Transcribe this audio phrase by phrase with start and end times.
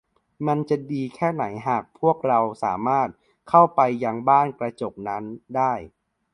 [0.47, 3.09] มันจะดีแค่ไหนหากพวกเราสามารถ
[3.49, 5.23] เข้าไปยังบ้านกระจก นั้น
[5.55, 5.73] ได้!